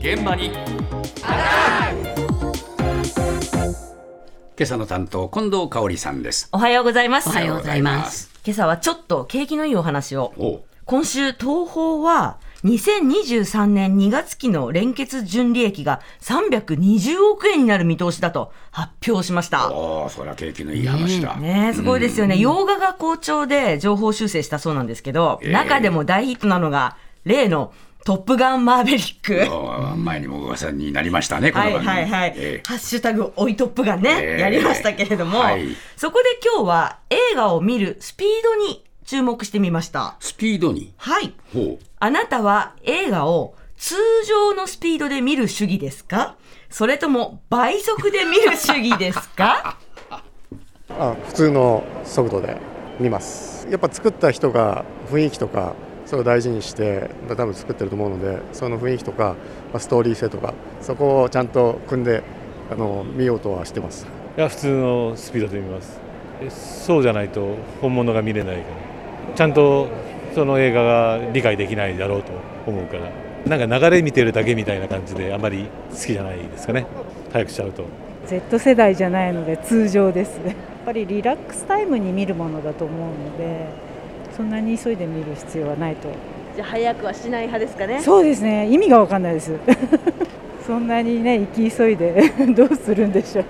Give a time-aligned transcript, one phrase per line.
[0.00, 0.54] 現場に今
[4.60, 7.28] 朝の担当近藤香織さんですおはようございます。
[7.28, 8.30] おはようございます。
[8.44, 10.32] 今朝はちょっと景気のいいお話を。
[10.38, 19.72] お今週、東宝は2023年2月期の連結純利益が320億円になる見通しだと発表しました。
[19.72, 22.38] おーそりゃ景気のいい話だ、ねえすごいですよね。
[22.38, 27.72] 洋画が好調で情報修正したそうなんですけど、ええ中でも大ヒットなのが、例の
[28.04, 29.48] トップガンマーヴェリック。
[29.54, 31.90] おー前にも噂になりましたねこのはい番組。
[31.92, 32.34] はいはい。
[32.36, 32.62] え。
[32.66, 34.40] ハッシュタグ追いトップガンね、ええ。
[34.40, 35.66] やりましたけれども、はい。
[35.96, 40.16] そこで今日は映画を見るスピードに注目してみました。
[40.20, 40.92] スピードに？
[40.96, 41.34] はい。
[41.52, 41.84] ほう。
[41.98, 43.94] あなたは映画を通
[44.26, 46.36] 常のスピードで見る主義ですか？
[46.70, 49.76] それとも倍速で見る主義ですか？
[50.90, 52.56] あ普通の速度で
[52.98, 53.68] 見ます。
[53.70, 55.74] やっぱ作った人が雰囲気とか
[56.08, 59.36] それを大事にして多分作ってると思うのでその雰囲気とか
[59.72, 62.22] まあストーリー性とかそこをちゃんと組んで
[62.72, 64.06] あの見ようとはしてます。
[64.36, 66.00] いや普通のスピードで見ます。
[66.40, 68.62] えそうじゃないと本物が見れないか
[69.28, 69.34] ら。
[69.34, 69.88] ちゃんと
[70.34, 72.32] その映画が理解できないだろうと
[72.66, 73.10] 思うから。
[73.58, 76.86] なんか流れ見てるだけみたいな感じであまり好きじゃないですかね。
[77.32, 77.84] 早くしちゃうと。
[78.26, 80.48] Z 世代じゃないので通常ですね。
[80.48, 80.56] やっ
[80.86, 83.87] ぱりリラックスタイムに見るものだと思うので
[84.38, 86.08] そんなに急いで見る必要はないと。
[86.54, 88.00] じゃあ早くはしない派ですかね。
[88.00, 88.72] そうですね。
[88.72, 89.52] 意味が分かんないです。
[90.64, 92.22] そんなにね行き急いで
[92.54, 93.44] どうするんでしょう。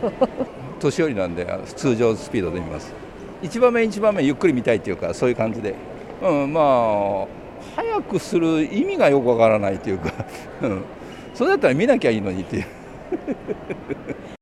[0.80, 2.94] 年寄りなんで通常スピードで見ます。
[3.42, 5.74] 一番目一番目ゆっくり見たいっていうかそういう感じで、
[6.22, 7.26] うん、まあ
[7.76, 10.10] 早くする意味がよくわからないっていうか、
[10.62, 10.82] うん、
[11.34, 12.64] それだったら見なきゃいいのにっていう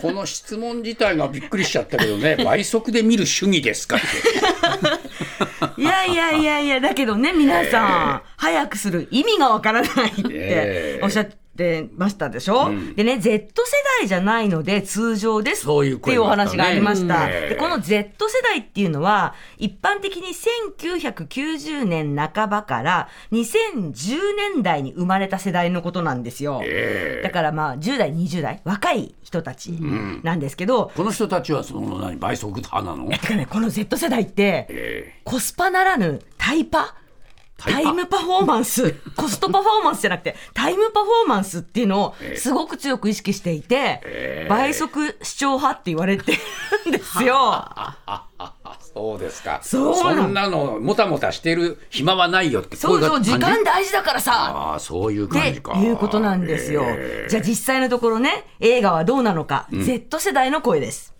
[0.00, 4.06] この質問自体がびっくりしちゃったけどね 倍速で見る主義ですかって。
[5.80, 7.84] いやいやいやいや、だけどね、皆さ
[8.16, 9.06] ん、早くする。
[9.10, 9.90] 意味がわからないっ
[10.30, 10.98] ええ。
[10.98, 12.94] ておっしゃってましたでしょ、うん。
[12.94, 15.68] でね、Z 世代じゃないので通常ですっ
[16.00, 17.24] ていうお話がありました。
[17.24, 17.48] うんええ。
[17.50, 20.32] でこの Z 世代っていうのは、一般的に
[20.76, 24.18] 1990年半ばから2010
[24.54, 26.60] 年代に生まれた世代のことなんですよ。
[26.64, 27.22] ええ。
[27.22, 29.70] だからまあ10代、20代、若い人たち
[30.22, 33.08] なんですけど、この人たちはその何倍速派なの？
[33.10, 35.20] だからね、この Z 世代って、え。
[35.24, 36.94] コスパならぬタイパ？
[37.58, 46.38] タイムパフォーマンス、 コストパフォーマンスじゃなくて、タイムパフォーマンスっていうのをすごく強く意識していて、倍速視聴派って言われてる
[46.90, 47.34] んですよ。
[48.94, 49.60] そうですか。
[49.62, 50.22] そうなの。
[50.22, 54.32] そんなのもたもたしてる暇はないよってそうそう、時間大事だからさ。
[54.34, 55.76] ああそういう感ってじか。
[55.76, 56.82] いうことなんですよ。
[56.86, 57.28] ええ。
[57.28, 61.12] じゃあ実際のところね、映画はどうなのか、Z 世代の声です。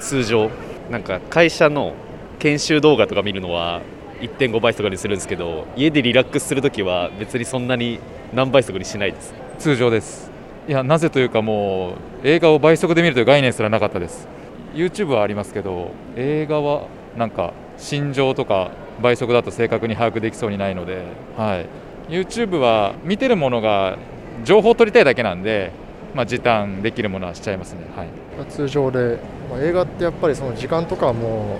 [0.00, 0.50] 通常
[0.90, 1.94] なんか会社の
[2.38, 3.80] 研修動画とか見るのは
[4.20, 7.98] 1.5倍速にするんですけど家でリラックスするときは別にそんなに
[8.32, 9.34] 何倍速にしないです。
[9.58, 10.30] 通常です。
[10.68, 14.28] いやなぜというかもう映画を倍速で見るという概念すらなかったです。
[14.74, 16.86] YouTube はありますけど映画は
[17.16, 18.70] なんか心情とか
[19.02, 21.02] 倍速だと正確に把握できそうにないので、
[21.36, 21.66] はい、
[22.08, 23.98] YouTube は見てるものが
[24.44, 25.72] 情報を取りたいだけなんで、
[26.14, 28.08] まあ、時短できるものはしちゃいますね、はい、
[28.48, 29.18] 通常で、
[29.50, 31.58] まあ映画ってやっぱりその時間とかも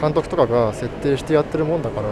[0.00, 2.08] 監督とかが設定してやってるもんだから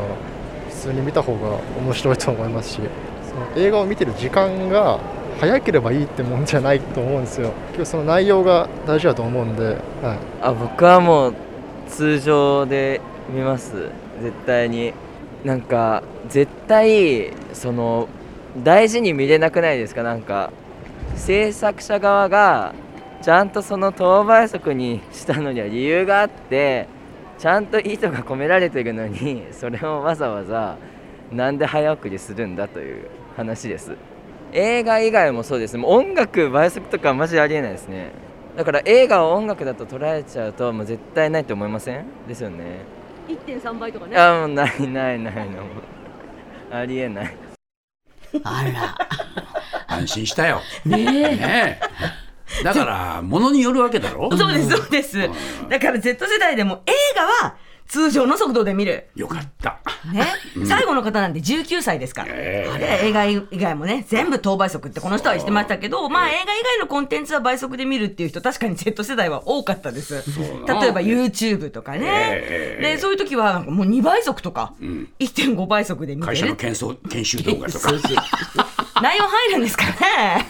[0.71, 2.81] 普通に見た方が面白いと思いますし
[3.29, 4.99] その映画を見てる時間が
[5.41, 7.51] 早ければいいってもんじゃないと思うんですよ。
[7.69, 9.79] 結局その内容が大事だと思うんで、はい、
[10.41, 11.35] あ僕はもう
[11.89, 13.91] 通常で見ます。
[14.23, 14.93] 絶対に
[15.45, 18.09] なんか絶対その
[18.63, 20.05] 大事に見れなくないですか？
[20.05, 20.53] なんか
[21.17, 22.73] 制作者側が
[23.21, 26.87] ちゃんとその等倍速にしたのには理由があって
[27.39, 30.77] ちゃんと意図が込められているのにそれをわざわざ
[31.33, 33.97] なんで早送りするんだという話です。
[34.53, 35.77] 映画以外もそうです。
[35.77, 38.13] もう音楽倍速とかはマジでありえないですね。
[38.57, 42.05] だから映画を音楽だと捉えちゃうともう絶対ないと思いません？
[42.29, 42.81] ですよね。
[43.29, 44.17] 1.3倍とかね。
[44.17, 45.35] あもうないないない。
[45.51, 45.63] の
[46.71, 47.37] ありえない。
[48.45, 48.99] あら。
[49.97, 50.61] 安心したよ。
[50.85, 51.05] ねえ。
[51.05, 52.24] ねえ
[52.63, 54.31] だからものによるわけだろ？
[54.37, 55.19] そうです、そうです。
[55.69, 57.57] だから Z 世代でも映画は
[57.87, 59.09] 通常の速度で見る。
[59.15, 59.79] よかった。
[60.11, 60.25] ね、
[60.67, 62.71] 最後の方なんて19歳ですから、ええ。
[62.75, 70.23] あれ映画以外もね全部等倍速ってこの人は言ってましたけど、まあ映画以外のコンテンツは倍速で見るっていう人確かに Z 世代は多かったです。
[70.67, 75.09] な例えば YouTube とかね、ええでそういう時はもう2倍速とか、ん。
[75.19, 76.35] 1.5倍速で見てる。
[76.35, 77.93] 会社の研修研修動画とか。
[79.03, 80.49] 内容入るんですかね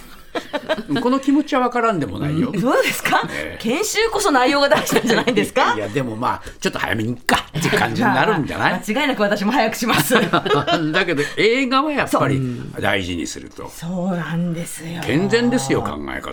[1.03, 2.53] この気持ちは分からんでもないよ。
[2.53, 3.23] どうですか、
[3.59, 5.75] 研修こそ内容が大事なんじゃないですか？
[5.75, 7.45] いやでもまあちょっと早めにいっか。
[7.57, 8.83] っていう感じになるんじゃない？
[8.87, 10.15] 間違いなく私も早くします。
[10.93, 12.41] だけど映画はやっぱり
[12.81, 13.69] 大事にすると。
[13.71, 15.01] そうなんですよ。
[15.05, 16.33] 健全ですよ考え方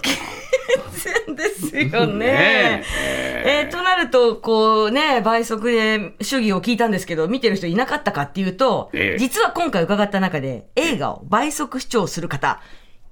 [0.91, 2.17] 全然ですよね。
[2.25, 2.83] ね
[3.43, 9.19] えーとなるとこうね倍速で主義を聞いたんですけど見てる人いなかったかっていうと、ええ。
[9.19, 12.61] 実は今回伺った中で映画を倍速視聴する方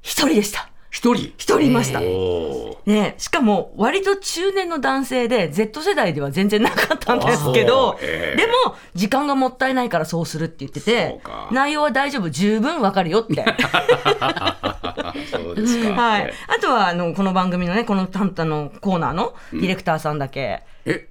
[0.01, 1.33] 一人でした一人？
[1.38, 11.21] 一人いました、おね、しかも割と中年の男性で Z 世代では全然なかったんですけど、でも時間がもったいないからそうするって言ってて
[11.51, 12.30] 内容は大丈夫。
[12.30, 13.45] 十分わかるよって。
[15.31, 21.07] そうですか、 はい、あとはあのこの番組のねこのタンタのコーナーのディレクターさんだけ、え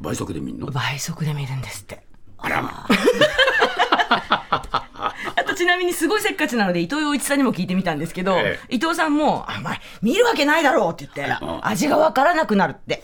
[0.00, 0.66] 倍速で見んの？
[0.66, 2.02] 倍速で見るんですって。
[2.38, 2.88] あらま
[5.60, 13.02] ちなみにすごいせっかちなので伊藤洋一さんにも聞いてみたんですけど、え伊藤さんも「あまあ見るわけないだろう」って言って味がわからなくなるって。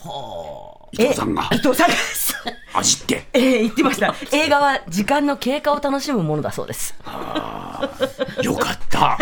[0.93, 1.49] 伊藤さんが？
[1.53, 1.95] 伊藤さんが
[2.75, 3.27] 味って？
[3.35, 4.15] えー言ってました。
[4.33, 6.95] 映画は時間の経過を楽しむものだそうです。
[8.43, 9.19] よかった。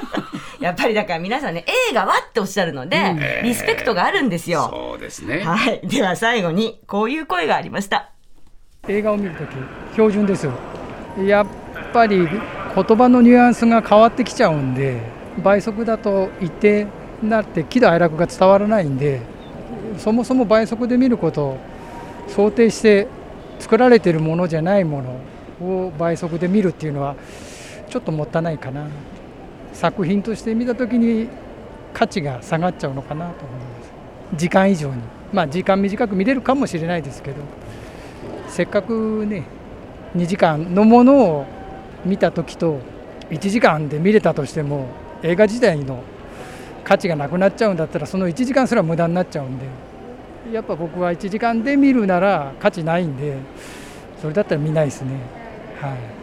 [0.60, 4.68] やっぱりだから皆さんね映画はっておっしゃるので、リスペクトがあるんですよ。
[4.70, 5.40] そうですね。
[5.42, 5.80] はい。
[5.84, 8.10] では最後にこういう声がありました。
[8.88, 9.48] 映画を見るとき
[9.92, 10.52] 標準ですよ。
[11.24, 11.46] やっ
[11.94, 12.28] ぱり
[12.76, 15.00] 言葉のニュアンスが変わってきちゃうんで
[15.42, 16.86] 倍速だと一定
[17.22, 19.22] になって喜怒哀楽が伝わらないんで
[19.96, 21.58] そもそも倍速で見ることを
[22.28, 23.08] 想定して
[23.58, 25.02] 作られてるものじゃないも
[25.60, 27.16] のを倍速で見るっていうのは
[27.88, 28.88] ちょっともったいないかな。
[29.72, 31.28] 作品として見た時に
[31.94, 34.36] 価値が下がっちゃうのかなと思います。
[34.36, 34.96] 時間以上に。
[35.32, 37.36] まあ時間短く見れるかもしれないですけど
[38.48, 39.44] せっかくね
[40.14, 41.46] 2時間のものを
[42.06, 42.80] 見た時と
[43.30, 44.88] 1時間で見れたとしても
[45.22, 46.02] 映画自体の
[46.84, 49.66] 価値がなくなっちゃうんだったらその1時間すら無駄になっちゃうんで
[50.52, 53.36] やっぱ僕は1時間で見るなら価値ないんで
[54.20, 55.10] それだったら見ないですね。
[55.80, 56.16] はい。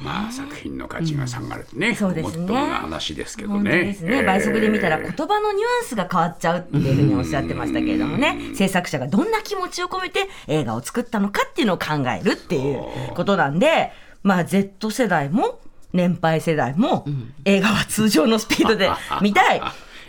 [0.00, 2.38] まあ作品の価値が下がるとね、そうですね。
[2.38, 3.70] もっともな話ですけどね。
[3.84, 8.54] ですね、倍速で見たら言葉のニュアンスが変わっちゃうっていうふうにおっしゃってましたけれどもね。
[8.54, 12.84] 制作者がどんな気持ちを込めて映画を作ったのかっていうのを考えるっていう
[13.14, 13.90] ことなんで
[14.28, 15.58] まあ Z 世代も
[15.94, 17.06] 年配世代も
[17.46, 18.90] 映画は通常のスピードで
[19.22, 19.62] 見たい。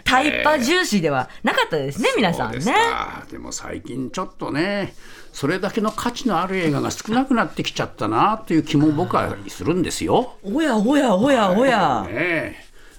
[0.04, 2.56] タイパ重視ではなかったですね皆さんね。
[2.58, 4.94] ですかでも最近ちょっとね
[5.34, 10.34] それだけの価値のある映画が少なくなってきちゃったなという気も僕はするんですよ。
[10.44, 12.56] おやおやおやおや、ねえ。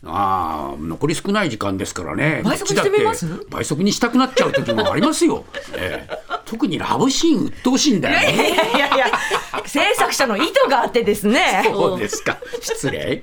[0.06, 2.40] ああ残り少ない時間ですからね。
[2.44, 3.26] 倍速にしてみます？
[3.50, 5.44] 倍速にしたくなっちゃう時もありますよ、
[5.76, 6.18] ええ
[6.50, 9.06] 特にラブシーン鬱陶しいんだよいやいやいや
[9.64, 11.62] 制作者の意図があってですね。
[11.64, 12.40] そうですか。
[12.60, 13.22] 失礼